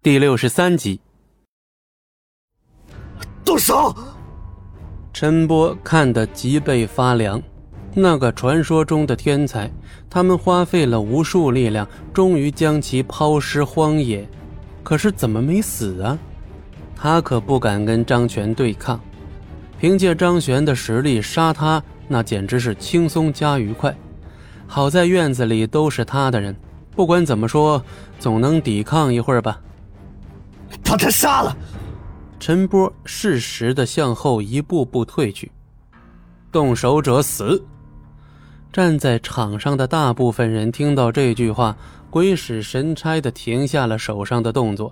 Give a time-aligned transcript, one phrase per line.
[0.00, 1.00] 第六十三集，
[3.44, 3.92] 动手！
[5.12, 7.42] 陈波看得脊背发凉。
[7.94, 9.68] 那个传说中的天才，
[10.08, 14.24] 他们花费了无数力量，终于将其抛尸荒野，
[14.84, 16.16] 可是怎么没死啊？
[16.94, 19.00] 他可不敢跟张全对抗，
[19.80, 23.92] 凭借张璇的实力杀他，那简直是轻松加愉快。
[24.68, 26.54] 好在院子里都是他的人，
[26.94, 27.84] 不管怎么说，
[28.20, 29.60] 总能抵抗一会儿吧。
[30.88, 31.54] 把他杀了！
[32.40, 35.52] 陈波适时的向后一步步退去，
[36.50, 37.62] 动手者死。
[38.72, 41.76] 站在场上的大部分人听到这句话，
[42.08, 44.90] 鬼使神差的停下了手上的动作，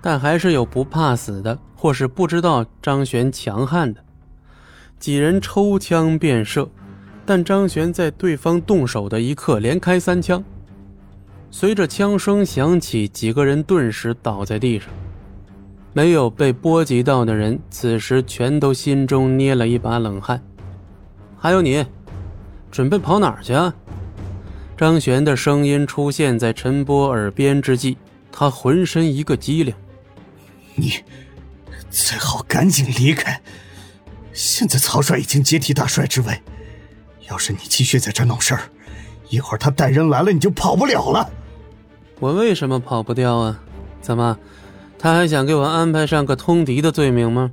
[0.00, 4.02] 但还是有不怕死的，或是不知道张璇强悍的。
[4.98, 6.68] 几人抽枪便射，
[7.24, 10.42] 但张璇在对方动手的一刻连开三枪。
[11.52, 14.88] 随着枪声响起，几个人顿时倒在地上。
[15.92, 20.42] 没有被波及到的人，此时全都心中捏了一把冷汗。
[21.38, 21.84] 还有你，
[22.70, 23.74] 准备跑哪儿去啊？
[24.76, 27.96] 张璇的声音出现在陈波耳边之际，
[28.32, 29.74] 他浑身一个激灵。
[30.74, 30.92] 你
[31.90, 33.40] 最好赶紧离开。
[34.32, 36.40] 现在曹帅已经接替大帅之位，
[37.28, 38.62] 要是你继续在这闹事儿，
[39.28, 41.30] 一会儿他带人来了，你就跑不了了。
[42.18, 43.60] 我为什么跑不掉啊？
[44.00, 44.38] 怎么，
[45.02, 47.50] 他还想给我安排上个通敌的罪名吗？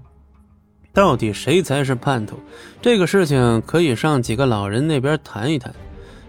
[0.93, 2.37] 到底谁才是叛徒？
[2.79, 5.73] 这个事情可以上几个老人那边谈一谈。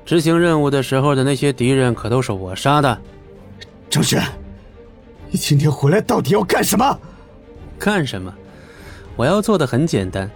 [0.06, 2.98] 执行任务的时候的那些敌人可都是我杀的。
[3.90, 4.18] 张轩，
[5.30, 6.98] 你今天回来到底要干什么？
[7.78, 8.32] 干什么？
[9.14, 10.30] 我要做的很简单，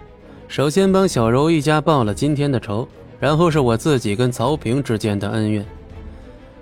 [0.47, 2.87] 首先帮小柔一家报了今天的仇，
[3.19, 5.65] 然后是我自己跟曹平之间的恩怨。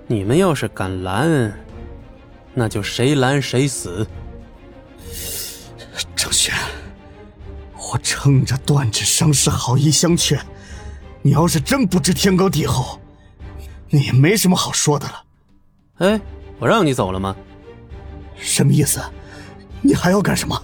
[0.06, 1.52] 你们要是敢拦，
[2.54, 4.06] 那就谁拦谁死。
[6.14, 6.54] 张轩，
[7.76, 10.40] 我撑着断指伤势好意相劝，
[11.20, 12.98] 你要是真不知天高地厚，
[13.90, 15.24] 那也没什么好说的了。
[15.98, 16.20] 哎，
[16.58, 17.36] 我让你走了吗？
[18.36, 19.00] 什么意思？
[19.82, 20.60] 你还要干什么？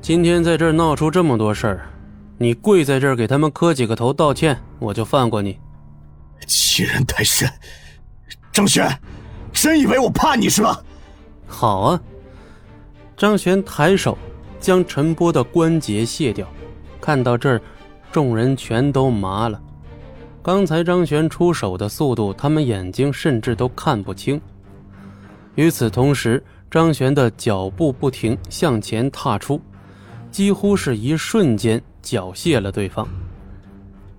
[0.00, 1.90] 今天在这儿闹出这么多事儿，
[2.38, 5.58] 你跪在这儿给他们磕几个头道歉，我就放过你。
[6.46, 7.50] 欺人太甚！
[8.52, 8.88] 张轩，
[9.52, 10.80] 真以为我怕你是吧？
[11.48, 12.00] 好啊！
[13.16, 14.16] 张璇抬手
[14.60, 16.46] 将陈波的关节卸掉。
[17.00, 17.60] 看到这儿，
[18.12, 19.60] 众人全都麻了。
[20.42, 24.40] 刚才张璇出手的速度，他们眼睛甚至都看不清。
[25.56, 29.60] 与此同时，张璇的脚步不停向前踏出，
[30.30, 33.08] 几乎是一瞬间缴械了对方。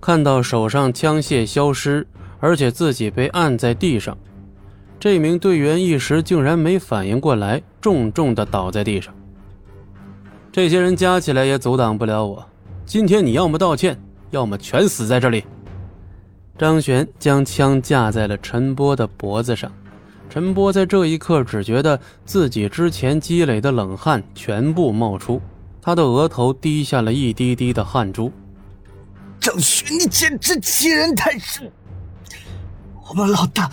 [0.00, 2.06] 看到手上枪械消失，
[2.38, 4.16] 而且自己被按在地上。
[5.00, 9.14] 这名队员一时竟然没反应过来，重重的倒在地上。
[10.52, 12.46] 这些人加起来也阻挡不了我。
[12.84, 13.98] 今天你要么道歉，
[14.30, 15.42] 要么全死在这里。
[16.58, 19.72] 张璇将枪架在了陈波的脖子上，
[20.28, 25.40] 陈波在这一刻只觉得自己之前积累的冷汗全部冒出，
[25.80, 28.30] 他的额头滴下了一滴滴的汗珠。
[29.40, 31.72] 张璇，你简直欺人太甚！
[33.08, 33.70] 我们老大。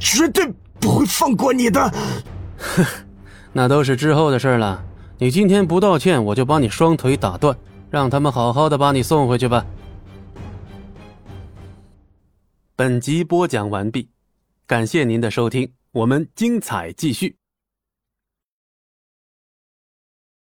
[0.00, 1.88] 绝对不会放过你的！
[2.58, 2.84] 哼，
[3.52, 4.82] 那都是之后的事了。
[5.18, 7.54] 你今天不道歉，我就把你双腿打断，
[7.90, 9.64] 让他们好好的把你送回去吧。
[12.74, 14.08] 本集播讲完毕，
[14.66, 17.39] 感谢您的收听，我们精彩继续。